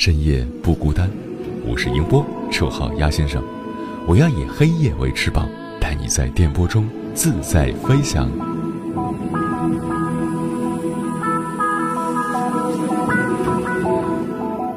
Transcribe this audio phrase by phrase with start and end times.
[0.00, 1.10] 深夜不孤单，
[1.62, 3.44] 我是英波，绰号鸭先生。
[4.06, 5.46] 我要以黑夜为翅膀，
[5.78, 8.26] 带你在电波中自在飞翔。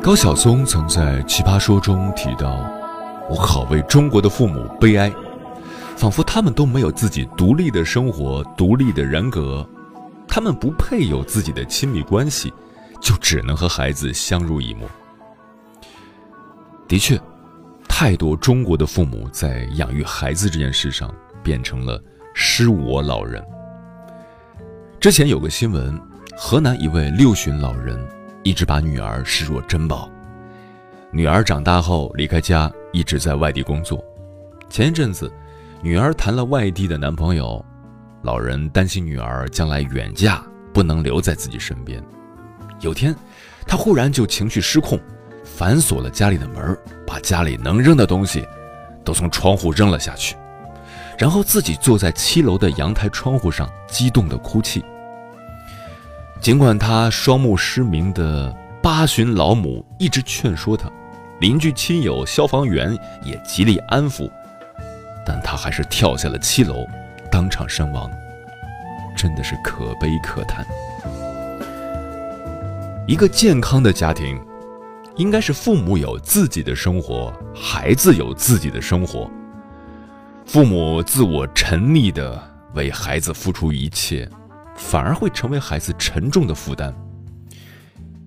[0.01, 2.69] 高晓松曾在《奇葩说》中提到
[3.31, 5.09] ：“我好为中国的父母悲哀，
[5.95, 9.65] 仿佛他们都没有自己独立的生活、独立的人格，
[10.27, 12.53] 他们不配有自己的亲密关系，
[12.99, 14.85] 就只能和孩子相濡以沫。”
[16.93, 17.19] 的确，
[17.89, 21.99] 太多中国的父母在养育孩子这件事上变成了
[22.35, 23.43] 失我老人。
[24.99, 25.99] 之前有个新闻，
[26.37, 27.99] 河南一位六旬老人
[28.43, 30.07] 一直把女儿视若珍宝。
[31.09, 33.99] 女儿长大后离开家，一直在外地工作。
[34.69, 35.31] 前一阵子，
[35.81, 37.65] 女儿谈了外地的男朋友，
[38.21, 42.03] 老人担心女儿将来远嫁不能留在自己身边。
[42.81, 43.15] 有天，
[43.65, 44.99] 他忽然就情绪失控。
[45.55, 48.45] 反锁了家里的门，把家里能扔的东西
[49.03, 50.35] 都从窗户扔了下去，
[51.17, 54.83] 然后自己坐在七楼的阳台窗户上，激动的哭泣。
[56.41, 60.89] 尽管他双目失明的八旬老母一直劝说他，
[61.39, 64.29] 邻居亲友、消防员也极力安抚，
[65.23, 66.85] 但他还是跳下了七楼，
[67.29, 68.09] 当场身亡。
[69.15, 70.65] 真的是可悲可叹。
[73.07, 74.41] 一个健康的家庭。
[75.15, 79.29] 应该是父母有自己的生活，孩子有自己的生活。
[80.45, 82.41] 父母自我沉溺的
[82.73, 84.27] 为孩子付出一切，
[84.75, 86.93] 反而会成为孩子沉重的负担。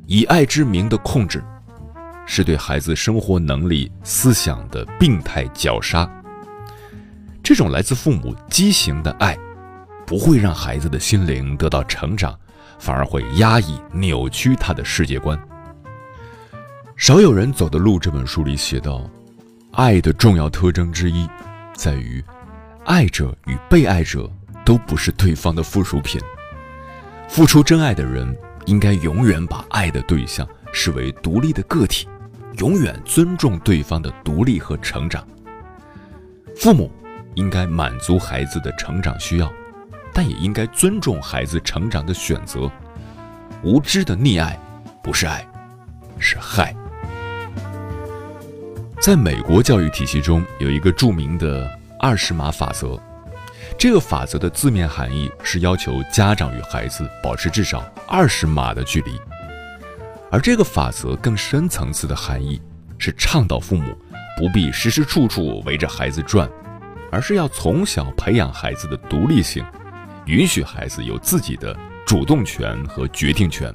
[0.06, 1.42] 以爱之名的控制，
[2.24, 6.08] 是对孩子生活能力、思想的病态绞杀。
[7.42, 9.36] 这种来自父母畸形的爱，
[10.06, 12.38] 不会让孩子的心灵得到成长，
[12.78, 15.36] 反而会压抑、扭曲他的世界观。
[16.96, 19.08] 少有人走的路这本书里写道
[19.72, 21.28] ：“爱的重要特征之一，
[21.74, 22.24] 在于，
[22.86, 24.28] 爱者与被爱者
[24.64, 26.18] 都不是对方的附属品。
[27.28, 28.34] 付出真爱的人，
[28.64, 32.08] 应该永远把爱的对象视为独立的个体，
[32.56, 35.22] 永远尊重对方的独立和成长。
[36.56, 36.90] 父母
[37.34, 39.52] 应该满足孩子的成长需要，
[40.14, 42.72] 但也应该尊重孩子成长的选择。
[43.62, 44.58] 无知的溺爱，
[45.02, 45.46] 不是爱，
[46.18, 46.74] 是害。”
[49.00, 51.70] 在美国教育体系中，有一个著名的
[52.00, 52.98] 二十码法则。
[53.78, 59.12] 这个法则的字面含义是要求家长与孩子保持至少二十码的距离，
[60.30, 62.60] 而这个法则更深层次的含义
[62.96, 63.96] 是倡导父母
[64.38, 66.48] 不必时时处处围着孩子转，
[67.12, 69.64] 而是要从小培养孩子的独立性，
[70.24, 71.76] 允许孩子有自己的
[72.06, 73.72] 主动权和决定权。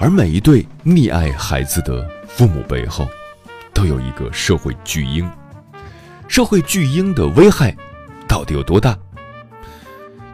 [0.00, 3.06] 而每一对溺爱孩子的父母背后，
[3.76, 5.30] 都有一个社会巨婴，
[6.28, 7.76] 社会巨婴的危害
[8.26, 8.96] 到底有多大？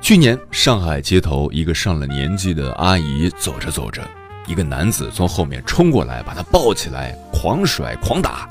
[0.01, 4.01] 去年上海街头，一个上了年纪的阿姨走着走着，
[4.47, 8.49] 一个男子从后面冲过来，把她抱起来，狂甩狂打。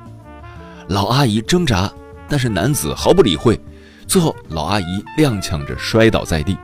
[0.90, 1.90] 老阿姨挣扎，
[2.28, 3.58] 但是男子毫不理会，
[4.06, 6.58] 最后老阿姨踉跄着摔倒在地。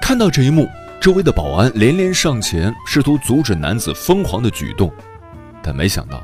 [0.00, 0.68] 看到这一幕，
[1.00, 4.88] 周围的保安连连上前，试图阻止男子疯狂的举动，
[5.60, 6.22] 但没想到。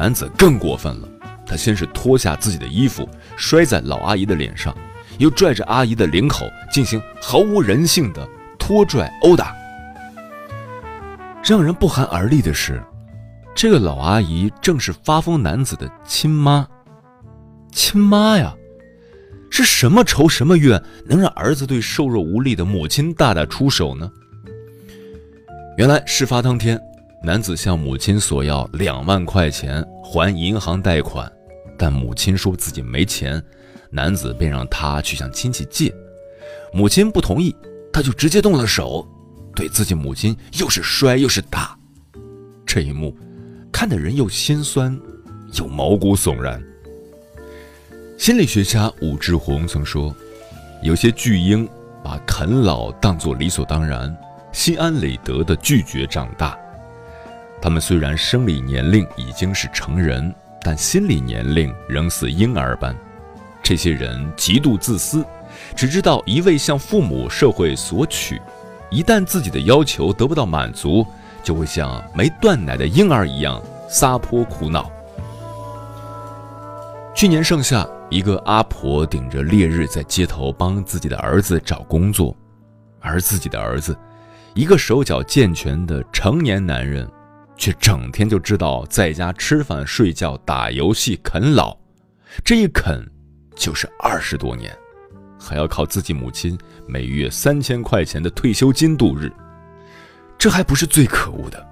[0.00, 1.08] 男子更过分了，
[1.44, 3.06] 他先是脱下自己的衣服
[3.36, 4.74] 摔在老阿姨的脸上，
[5.18, 8.26] 又拽着阿姨的领口进行毫无人性的
[8.58, 9.54] 拖拽殴打。
[11.44, 12.82] 让人不寒而栗的是，
[13.54, 16.66] 这个老阿姨正是发疯男子的亲妈。
[17.70, 18.54] 亲妈呀，
[19.50, 24.10] 是什么仇什么怨，能让儿子对瘦弱无力的母亲大打出手呢？
[25.76, 26.80] 原来事发当天。
[27.22, 31.30] 男子向母亲索要两万块钱还银行贷款，
[31.78, 33.42] 但母亲说自己没钱，
[33.90, 35.94] 男子便让他去向亲戚借。
[36.72, 37.54] 母亲不同意，
[37.92, 39.06] 他就直接动了手，
[39.54, 41.78] 对自己母亲又是摔又是打。
[42.64, 43.14] 这一幕，
[43.70, 44.98] 看的人又心酸，
[45.58, 46.62] 又毛骨悚然。
[48.16, 50.14] 心理学家武志红曾说
[50.82, 51.68] ：“有些巨婴
[52.02, 54.16] 把啃老当作理所当然，
[54.52, 56.58] 心安理得的拒绝长大。
[57.60, 62.96] 他们虽然生理年龄已经是成人，但心理年龄仍似婴儿般。
[63.62, 65.24] 这些人极度自私，
[65.76, 68.40] 只知道一味向父母、社会索取，
[68.90, 71.06] 一旦自己的要求得不到满足。”
[71.42, 74.92] 就会像没断奶的婴儿一样撒泼哭闹。
[77.14, 82.36] 去年盛夏，一个阿婆顶着烈日在街头帮自己的儿子找工作，
[83.00, 83.96] 而自己的儿子，
[84.52, 87.10] 一个手脚健全的成年男人，
[87.60, 91.76] 却整天就知道在家吃饭、睡觉、打游戏、啃老，
[92.42, 93.06] 这一啃
[93.54, 94.74] 就是二十多年，
[95.38, 96.58] 还要靠自己母亲
[96.88, 99.30] 每月三千块钱的退休金度日。
[100.38, 101.68] 这还不是最可恶的，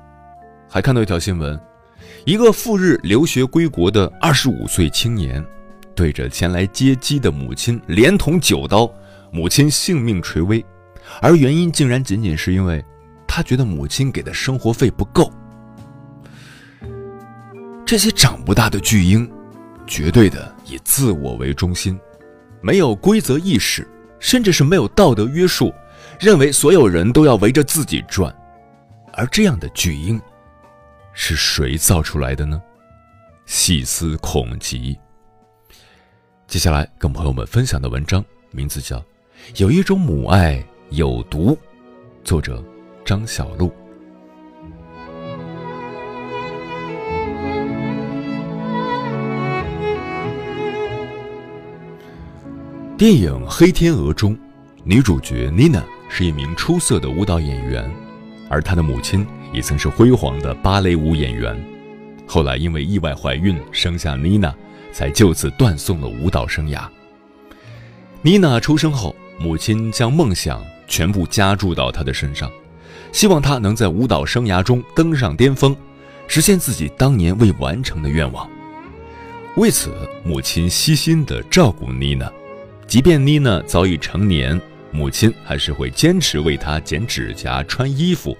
[0.68, 1.58] 还看到一条新闻，
[2.26, 5.42] 一个赴日留学归国的二十五岁青年，
[5.94, 8.92] 对着前来接机的母亲连捅九刀，
[9.32, 10.62] 母亲性命垂危，
[11.22, 12.84] 而原因竟然仅仅是因为
[13.26, 15.32] 他觉得母亲给的生活费不够。
[17.88, 19.26] 这些长不大的巨婴，
[19.86, 21.98] 绝对的以自我为中心，
[22.60, 23.88] 没有规则意识，
[24.20, 25.72] 甚至是没有道德约束，
[26.20, 28.30] 认为所有人都要围着自己转。
[29.14, 30.20] 而这样的巨婴，
[31.14, 32.60] 是谁造出来的呢？
[33.46, 34.94] 细思恐极。
[36.46, 38.98] 接下来跟朋友们分享的文章名字叫
[39.56, 41.52] 《有一种母爱有毒》，
[42.22, 42.62] 作者
[43.02, 43.72] 张小璐。
[52.98, 54.36] 电影《黑天鹅》中，
[54.82, 57.88] 女主角妮娜是一名出色的舞蹈演员。
[58.50, 61.56] 而她的母亲也曾是辉煌的芭蕾舞演员，
[62.26, 64.52] 后来因为意外怀孕生下妮娜，
[64.90, 66.88] 才就此断送了舞蹈生涯。
[68.20, 72.50] 妮娜出生后，母亲将梦想全部加注到她的身上，
[73.12, 75.76] 希望她能在舞蹈生涯中登上巅峰，
[76.26, 78.50] 实现自己当年未完成的愿望。
[79.54, 82.28] 为此，母亲悉心地照顾妮娜，
[82.88, 84.60] 即便妮娜早已成年。
[84.90, 88.36] 母亲还是会坚持为她剪指甲、穿衣服，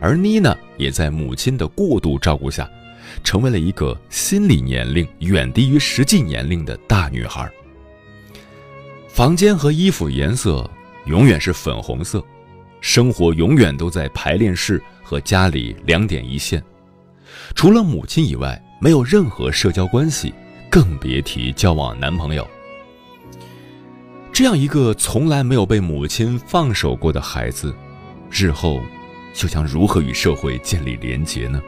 [0.00, 2.68] 而妮娜也在母亲的过度照顾下，
[3.22, 7.48] 成为了一个心理年龄远低于实际年龄的大女孩。
[9.06, 10.68] 房间和衣服颜色
[11.06, 12.20] 永远是粉红色，
[12.80, 16.60] 生活永远都在排练室和家里两点一线，
[17.54, 20.34] 除了母亲以外，没有任何社交关系，
[20.68, 22.44] 更别提交往男朋友。
[24.32, 27.74] 这样一个从来没有被母亲放手过的孩子，
[28.30, 28.80] 日后
[29.42, 31.62] 又将如何与社会建立连结呢？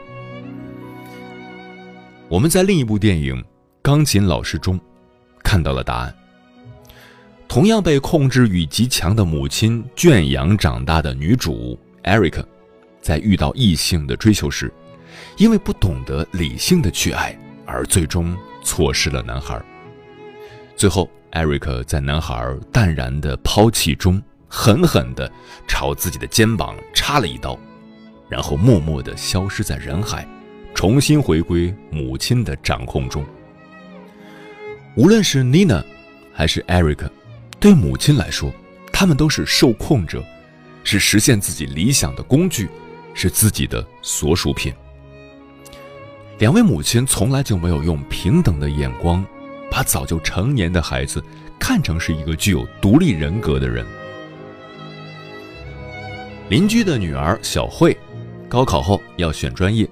[2.27, 3.35] 我们在另一部电影
[3.83, 4.79] 《钢琴老师》中
[5.43, 6.15] 看到了答案。
[7.47, 12.43] 同样被控制欲极强的母亲圈养长大的女主艾瑞克，
[12.99, 14.73] 在遇到异性的追求时，
[15.37, 19.63] 因为不懂得理性的去爱，而最终错失了男孩。
[20.75, 21.07] 最后。
[21.35, 25.29] 艾瑞克在男孩淡然的抛弃中，狠狠地
[25.67, 27.59] 朝自己的肩膀插了一刀，
[28.29, 30.25] 然后默默地消失在人海，
[30.73, 33.25] 重新回归母亲的掌控中。
[34.95, 35.83] 无论是妮娜，
[36.33, 37.11] 还是艾瑞克，
[37.59, 38.49] 对母亲来说，
[38.93, 40.23] 他们都是受控者，
[40.85, 42.69] 是实现自己理想的工具，
[43.13, 44.73] 是自己的所属品。
[46.39, 49.25] 两位母亲从来就没有用平等的眼光。
[49.75, 51.21] 把早就成年的孩子
[51.59, 53.85] 看成是一个具有独立人格的人。
[56.47, 57.93] 邻居的女儿小慧，
[58.47, 59.85] 高考后要选专业，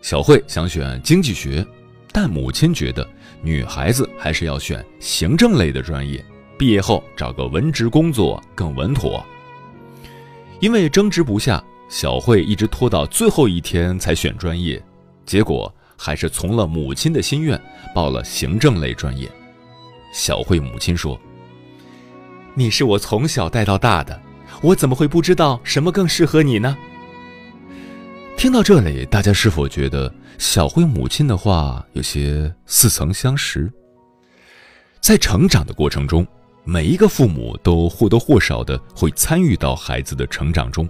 [0.00, 1.62] 小慧想选经济学，
[2.10, 3.06] 但母亲觉得
[3.42, 6.24] 女孩子还是要选行政类的专业，
[6.58, 9.22] 毕业后找个文职工作更稳妥。
[10.58, 14.82] 因为争执不下，小慧一直拖到最后一天才选专业，
[15.26, 15.70] 结果。
[16.00, 17.60] 还是从了母亲的心愿，
[17.92, 19.28] 报了行政类专业。
[20.14, 21.20] 小慧母亲说
[22.54, 24.18] ：“你是我从小带到大的，
[24.62, 26.78] 我怎么会不知道什么更适合你呢？”
[28.38, 33.70] 听到这里，大家是否觉得小慧母亲的话有些似曾相识？
[35.00, 36.24] 在成长的过程中，
[36.62, 40.88] 每一个父母都或多或少的会参与到孩子的成长中，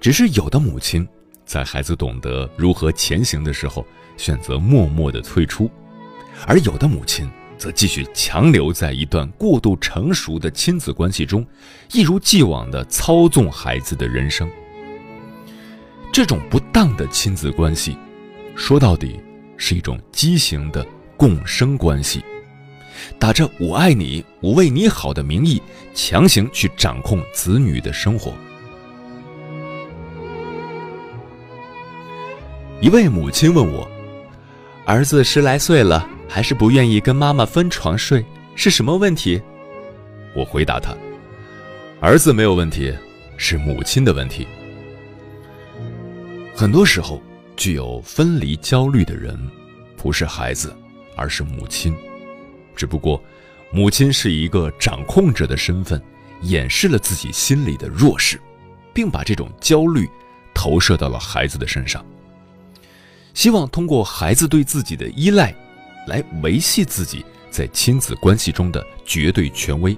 [0.00, 1.06] 只是有的母亲。
[1.44, 5.68] 在孩子懂得如何前行的时候，选择默默的退出；
[6.46, 11.46] 而有的母亲则继续强留在一段过度成熟的亲子关系中，
[11.92, 14.48] 一如既往的操纵孩子的人生。
[16.12, 17.96] 这种不当的亲子关系，
[18.54, 19.20] 说到底
[19.56, 22.24] 是一种畸形的共生关系，
[23.18, 25.60] 打着“我爱你，我为你好”的名义，
[25.92, 28.32] 强行去掌控子女的生活。
[32.80, 33.88] 一位母亲问我
[34.86, 38.22] ：“儿子十来岁了，还是不愿意跟妈妈分床睡，
[38.54, 39.40] 是什么问题？”
[40.36, 40.94] 我回答他
[42.00, 42.92] ：“儿子没有问题，
[43.38, 44.46] 是母亲的问题。”
[46.54, 47.22] 很多时候，
[47.56, 49.38] 具有分离焦虑的人，
[49.96, 50.76] 不是孩子，
[51.16, 51.96] 而是母亲。
[52.76, 53.18] 只不过，
[53.70, 56.00] 母亲是一个掌控者的身份，
[56.42, 58.38] 掩饰了自己心里的弱势，
[58.92, 60.06] 并把这种焦虑
[60.52, 62.04] 投射到了孩子的身上。
[63.34, 65.54] 希望通过孩子对自己的依赖，
[66.06, 69.96] 来维系自己在亲子关系中的绝对权威。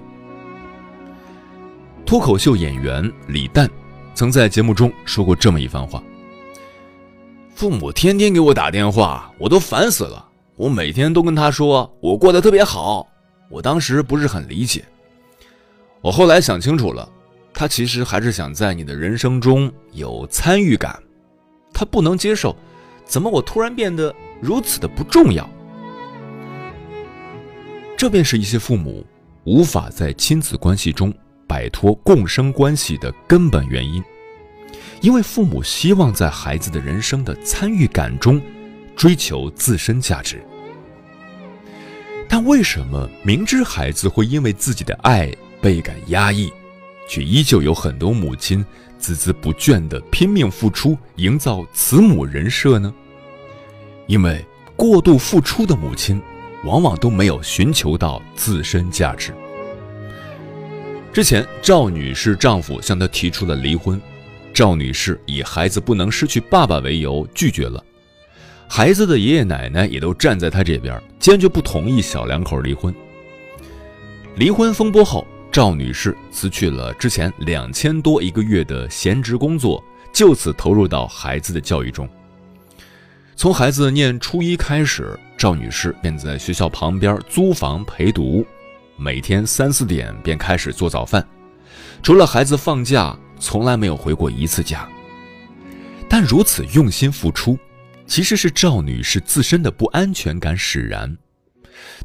[2.05, 3.69] 脱口秀演员李诞
[4.13, 6.01] 曾在节目中说过这么一番话。
[7.53, 10.27] 父母天天给我打电话，我都烦死了。
[10.55, 13.07] 我每天都跟他说我过得特别好。
[13.49, 14.83] 我当时不是很理解。
[16.01, 17.07] 我后来想清楚了，
[17.53, 21.01] 他其实还是想在你的人生中有参与感。
[21.73, 22.55] 他不能接受，
[23.07, 25.49] 怎么我突然变得如此的不重要？
[27.97, 29.05] 这便是一些父母
[29.43, 31.13] 无法在亲子关系中
[31.47, 34.03] 摆脱共生关系的根本原因。
[35.01, 38.41] 因为父母希望在孩子的人生的参与感中
[38.95, 40.43] 追求自身价值，
[42.27, 46.51] 但为什么明知孩子会因为自己的爱倍感压抑，
[47.07, 48.63] 却依旧有很多母亲
[48.99, 52.93] 孜孜不倦地拼命付出，营造慈母人设呢？
[54.07, 54.45] 因为
[54.75, 56.21] 过度付出的母亲，
[56.63, 59.33] 往往都没有寻求到自身价值。
[61.13, 63.99] 之前，赵女士丈夫向她提出了离婚。
[64.53, 67.83] 赵女士以孩子不能失去爸爸为由拒绝了，
[68.67, 72.93] 孩子的爷爷奶奶也都站在她这边，坚决不同意小两口离婚。
[74.35, 75.25] 离婚风波后，
[75.57, 79.83] 赵女士辞去了之前两千多一个月的闲职工作，
[80.13, 82.07] 就此投入到孩子的教育中。
[83.35, 88.45] 从孩子念初一开始，赵女士便在学校旁边租房陪读，
[88.97, 91.27] 每天三四点便开始做早饭，
[92.03, 93.17] 除了孩子放假。
[93.39, 94.87] 从来没有回过一次家，
[96.07, 97.57] 但如此用心付出，
[98.05, 101.17] 其实是赵女士自身的不安全感使然。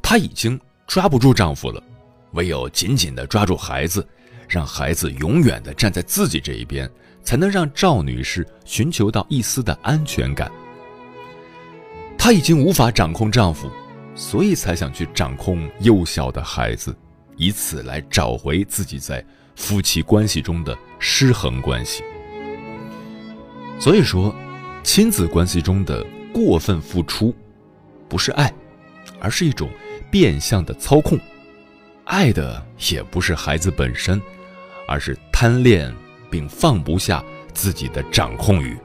[0.00, 1.82] 她已经抓不住丈夫了，
[2.32, 4.06] 唯有紧紧地抓住孩子，
[4.48, 6.90] 让孩子永远地站在自己这一边，
[7.22, 10.50] 才能让赵女士寻求到一丝的安全感。
[12.18, 13.70] 她已经无法掌控丈夫，
[14.14, 16.94] 所以才想去掌控幼小的孩子，
[17.36, 19.24] 以此来找回自己在。
[19.54, 22.02] 夫妻关系中的失衡关系，
[23.78, 24.34] 所以说，
[24.82, 27.34] 亲子关系中的过分付出，
[28.08, 28.50] 不是爱，
[29.20, 29.68] 而是一种
[30.10, 31.18] 变相的操控。
[32.04, 34.20] 爱的也不是孩子本身，
[34.86, 35.94] 而是贪恋
[36.30, 38.76] 并放不下自己的掌控欲。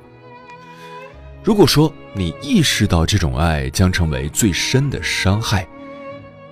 [1.44, 5.68] 如果说你意识到这种爱将成为最深的伤害，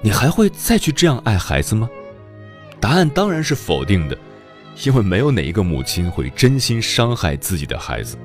[0.01, 1.89] 你还会再去这样爱孩子吗？
[2.79, 4.17] 答案当然是否定的，
[4.83, 8.17] 因为没有哪一个母亲会真心伤害自己的孩子。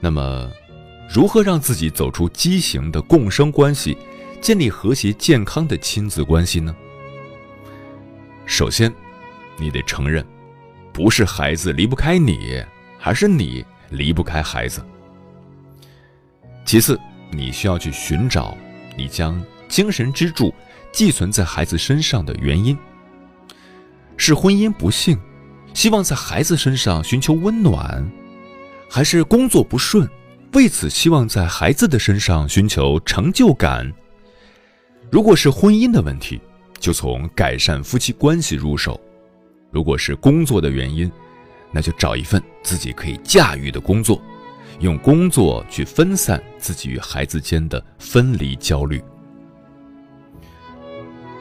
[0.00, 0.50] 那么，
[1.12, 3.96] 如何让自己走出畸形的共生关系，
[4.40, 6.74] 建立和谐健康的亲子关系呢？
[8.46, 8.92] 首先，
[9.56, 10.24] 你得承认，
[10.92, 12.62] 不是孩子离不开你，
[13.02, 14.84] 而是你离不开孩子。
[16.64, 16.98] 其次，
[17.30, 18.56] 你需要去寻找
[18.96, 20.52] 你将精神支柱。
[20.92, 22.76] 寄存在孩子身上的原因，
[24.16, 25.16] 是婚姻不幸，
[25.72, 28.10] 希望在孩子身上寻求温暖，
[28.90, 30.10] 还是工作不顺，
[30.52, 33.88] 为此希望在孩子的身上寻求成就感？
[35.10, 36.40] 如果是婚姻的问题，
[36.78, 38.94] 就从改善夫妻关系入手；
[39.72, 41.10] 如果是工作的原因，
[41.72, 44.22] 那就找一份自己可以驾驭的工作，
[44.78, 49.02] 用工作去分散自己与孩子间的分离焦虑。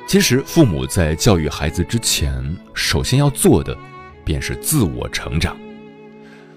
[0.07, 3.77] 其实，父母在教育孩子之前，首先要做的，
[4.25, 5.55] 便是自我成长。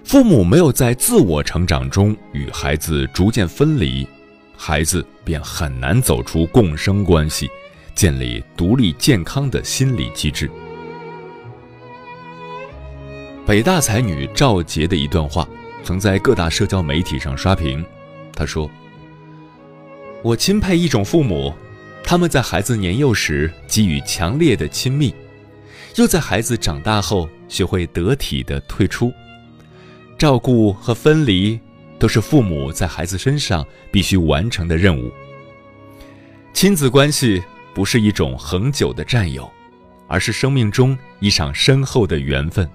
[0.03, 4.07] 父母没有在自我成长中与孩子逐渐分离，
[4.55, 7.49] 孩子便很难走出共生关系，
[7.93, 10.49] 建立独立健康的心理机制。
[13.45, 15.47] 北大才女赵杰的一段话，
[15.83, 17.85] 曾在各大社交媒体上刷屏。
[18.33, 18.71] 他说
[20.23, 21.53] ：“我钦佩一种父母，
[22.03, 25.13] 他们在孩子年幼时给予强烈的亲密，
[25.97, 29.11] 又在孩子长大后学会得体的退出。
[30.17, 31.59] 照顾和分离
[32.03, 35.09] 都是父母在孩子身上必须完成的任务。
[36.51, 37.41] 亲子关系
[37.73, 39.49] 不是一种恒久的占有，
[40.09, 42.69] 而是生命中一场深厚的缘分。”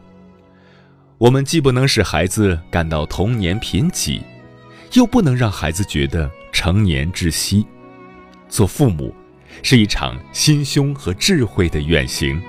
[1.18, 4.22] 我们既不能使孩子感到童年贫瘠，
[4.94, 7.66] 又不能让孩子觉得成年窒息。
[8.48, 9.14] 做父母，
[9.62, 12.40] 是一场心胸和智慧的远行。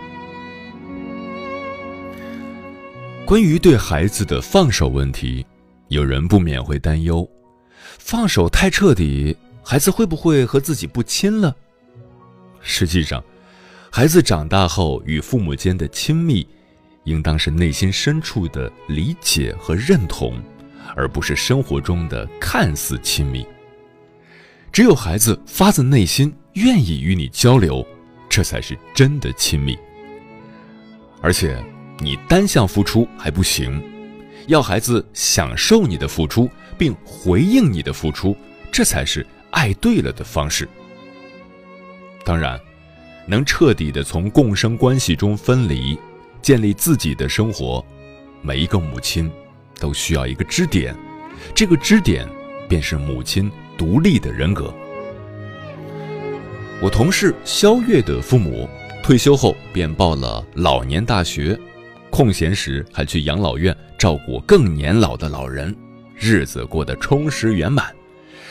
[3.25, 5.45] 关于对孩子的放手问题，
[5.89, 7.29] 有人不免会担忧：
[7.99, 11.55] 放手太彻底，孩子会不会和自己不亲了？
[12.61, 13.23] 实际上，
[13.91, 16.47] 孩子长大后与父母间的亲密。
[17.05, 20.39] 应当是内心深处的理解和认同，
[20.95, 23.43] 而不是生活中的看似亲密。
[24.71, 27.83] 只有孩子发自内心愿意与你交流，
[28.29, 29.75] 这才是真的亲密。
[31.19, 31.57] 而且，
[31.97, 33.81] 你单向付出还不行，
[34.49, 38.35] 要孩子享受你的付出并回应你的付出，
[38.71, 40.67] 这才是爱对了的方式。
[42.25, 42.59] 当然，
[43.27, 45.97] 能彻底的从共生关系中分离。
[46.41, 47.85] 建立自己的生活，
[48.41, 49.29] 每一个母亲
[49.77, 50.95] 都需要一个支点，
[51.53, 52.25] 这个支点
[52.67, 54.73] 便是母亲独立的人格。
[56.81, 58.69] 我同事肖月的父母
[59.03, 61.59] 退休后便报了老年大学，
[62.09, 65.75] 空闲时还去养老院照顾更年老的老人，
[66.15, 67.93] 日子过得充实圆满，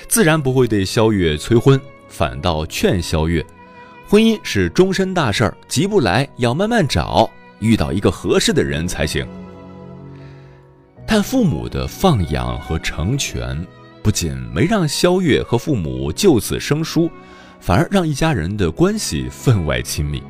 [0.06, 3.44] 自然不会对肖月催婚，反倒劝肖月，
[4.06, 7.28] 婚姻是终身大事儿，急不来，要慢慢找。
[7.60, 9.26] 遇到一个合适的人才行。
[11.06, 13.66] 但父母的放养和成全，
[14.02, 17.10] 不仅没让萧月和父母就此生疏，
[17.58, 20.22] 反而让一家人的关系分外亲密。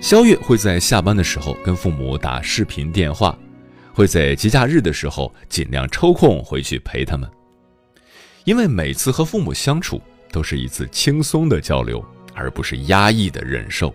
[0.00, 3.38] 萧月会在下班的时候跟父母打视频电话，
[3.94, 7.30] 会在节假日的时候尽量抽空回去陪他们，
[8.44, 10.02] 因为每次和父母相处
[10.32, 12.04] 都是一次轻松的交流，
[12.34, 13.94] 而不是压抑的忍受。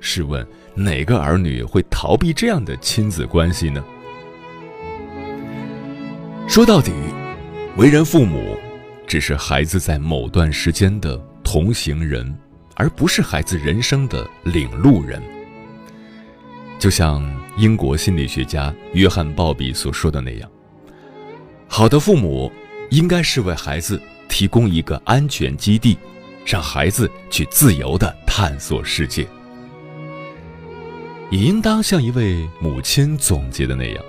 [0.00, 0.46] 试问？
[0.74, 3.82] 哪个儿女会逃避这样的亲子关系呢？
[6.48, 6.92] 说到底，
[7.76, 8.56] 为人父母，
[9.06, 12.32] 只是孩子在某段时间的同行人，
[12.76, 15.20] 而不是孩子人生的领路人。
[16.78, 17.24] 就像
[17.58, 20.48] 英国心理学家约翰·鲍比所说的那样
[21.66, 22.52] ：“好的父母
[22.90, 25.98] 应该是为孩子提供一个安全基地，
[26.46, 29.26] 让孩子去自由的探索世界。”
[31.30, 34.04] 也应当像一位母亲总结的那样：“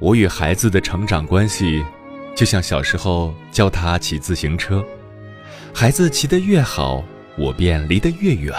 [0.00, 1.84] 我与孩子的成长关系，
[2.34, 4.82] 就像小时候教他骑自行车，
[5.74, 7.04] 孩子骑得越好，
[7.36, 8.54] 我便离得越远，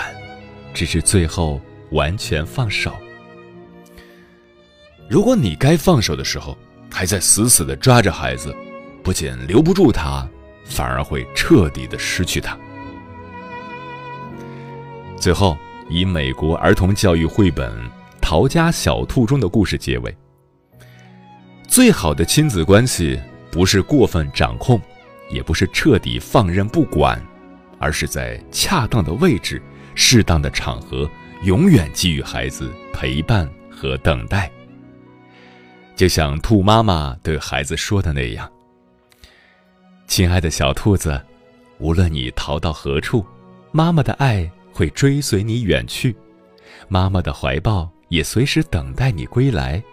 [0.76, 2.96] 直至最后完全放手。
[5.10, 6.58] 如果你该放手的时候，
[6.92, 8.56] 还在死死地抓着孩子，
[9.04, 10.28] 不仅留不住他，
[10.66, 12.58] 反而会彻底的失去他。
[15.18, 15.58] 最后。”
[15.90, 17.72] 以美国儿童教育绘本
[18.20, 20.14] 《逃家小兔》中的故事结尾。
[21.66, 23.18] 最好的亲子关系，
[23.50, 24.82] 不是过分掌控，
[25.30, 27.26] 也不是彻底放任不管，
[27.80, 29.62] 而是在恰当的位置、
[29.96, 31.10] 适当的场合，
[31.44, 34.52] 永远给予孩子陪伴和等待。
[35.98, 38.50] 就像兔妈妈对孩子说的那样
[40.08, 41.22] ：“亲爱的小兔子，
[41.80, 43.26] 无论你逃到何处，
[43.74, 46.16] 妈妈的爱。”会追随你远去，
[46.88, 49.84] 妈妈的怀抱也随时等待你归来。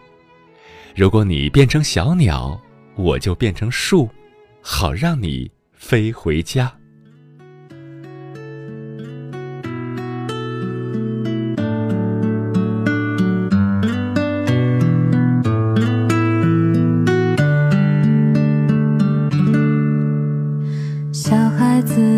[0.95, 2.61] 如果你变成小鸟，
[2.95, 4.11] 我就变成树，
[4.61, 6.71] 好让你飞回家。
[21.87, 22.13] 子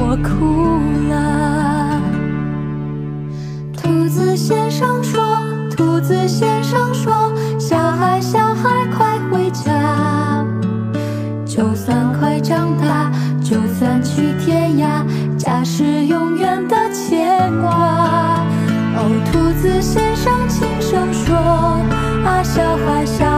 [0.00, 0.80] 我哭
[1.10, 2.00] 了。
[3.76, 5.38] 兔子先生说，
[5.76, 10.44] 兔子先生说，小孩小孩快回家。
[11.44, 13.10] 就算快长大，
[13.42, 15.04] 就算去天涯，
[15.36, 18.40] 家是永远的牵挂。
[18.96, 21.34] 哦，兔子先生轻声说，
[22.24, 23.37] 啊，小孩小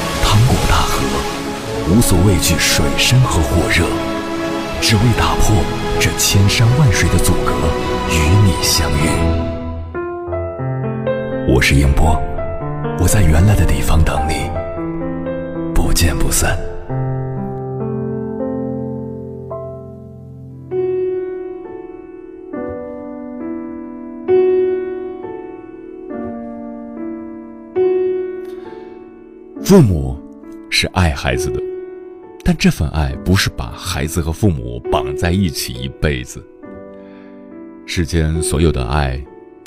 [1.89, 3.85] 无所畏惧水深和火热。
[4.81, 5.55] 只为打破
[5.99, 7.53] 这千山万水的阻隔，
[8.09, 8.93] 与你相遇。
[11.47, 12.19] 我是英波，
[12.99, 14.49] 我在原来的地方等你，
[15.73, 16.57] 不见不散。
[29.63, 30.17] 父母
[30.69, 31.70] 是爱孩子的。
[32.43, 36.43] 但这份爱不是把孩子和父母绑在一起一辈子。
[37.85, 39.21] 世间所有的爱，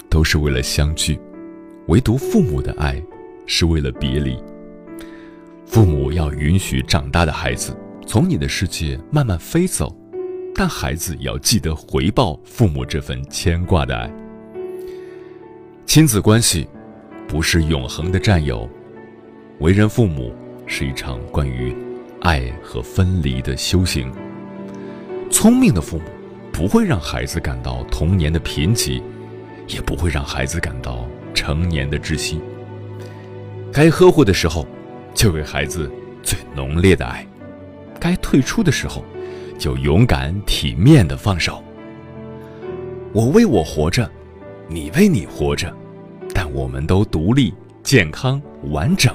[0.08, 1.18] 都是为了相聚，
[1.86, 3.02] 唯独父母的爱，
[3.46, 4.36] 是为了别离。
[5.66, 9.94] 父母要允许长大的孩子从你的世界慢慢飞走，
[10.54, 14.10] 但孩子也要记得回报父母这份牵挂的爱。
[15.86, 16.66] 亲子关系，
[17.28, 18.68] 不是永恒的占有，
[19.60, 20.34] 为人父母
[20.66, 21.74] 是一场关于。
[22.24, 24.10] 爱和分离的修行。
[25.30, 26.04] 聪明的父母
[26.50, 29.02] 不会让孩子感到童年的贫瘠，
[29.68, 32.40] 也不会让孩子感到成年的窒息。
[33.70, 34.66] 该呵护的时候，
[35.12, 37.26] 就给孩子最浓烈的爱；
[38.00, 39.04] 该退出的时候，
[39.58, 41.62] 就勇敢体面的放手。
[43.12, 44.10] 我为我活着，
[44.66, 45.70] 你为你活着，
[46.32, 49.14] 但我们都独立、健康、完整。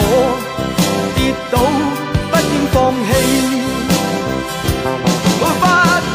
[0.00, 0.02] 我
[1.16, 1.18] 跌
[1.50, 1.54] 倒
[2.30, 3.10] 不应放弃。
[5.40, 5.62] 无法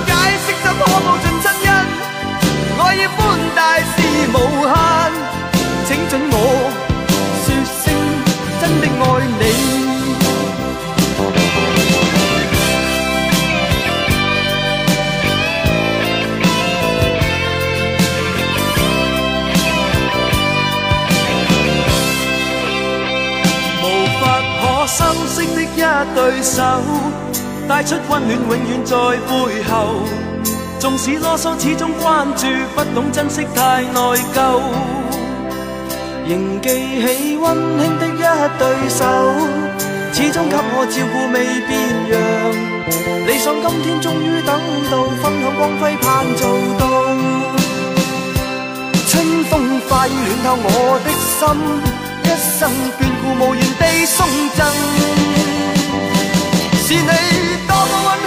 [0.08, 0.12] 解
[0.44, 1.72] 释怎可报尽亲恩，
[2.80, 3.18] 爱意宽
[3.56, 3.94] 大是
[4.34, 4.36] 无
[4.72, 4.74] 限，
[5.88, 6.36] 请准我
[7.44, 7.46] 说
[7.82, 7.84] 声
[8.62, 9.04] 真的爱
[9.40, 9.73] 你。
[24.96, 25.82] 深色的一
[26.14, 26.62] 对手。
[27.68, 29.72] 带出温暖，永远在背后。
[30.80, 34.00] 纵使啰嗦，始终关注，不懂珍惜，太内
[34.36, 34.38] 疚。
[36.28, 36.70] 仍记
[37.02, 37.44] 起温
[37.80, 38.24] 馨的一
[38.60, 39.02] 对手，
[40.14, 41.36] 始终给我照顾，未
[41.68, 41.72] 变
[42.12, 42.14] 样。
[43.26, 44.54] 理想今天终于等
[44.92, 46.42] 到，分享光辉，盼做
[46.78, 46.82] 到。
[49.08, 49.12] 春
[49.46, 49.52] 风
[49.90, 50.10] 化雨
[50.44, 51.08] 暖透我的
[51.40, 51.42] 心，
[52.34, 52.68] 一生
[53.00, 54.66] 眷顾无言地送赠。
[56.82, 57.12] 是你
[57.68, 58.23] 多么温